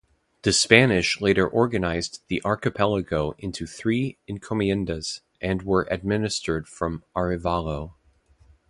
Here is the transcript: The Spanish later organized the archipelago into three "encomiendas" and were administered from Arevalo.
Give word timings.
The 0.41 0.51
Spanish 0.51 1.21
later 1.21 1.47
organized 1.47 2.23
the 2.27 2.41
archipelago 2.43 3.35
into 3.37 3.67
three 3.67 4.17
"encomiendas" 4.27 5.21
and 5.39 5.61
were 5.61 5.87
administered 5.91 6.67
from 6.67 7.03
Arevalo. 7.15 7.93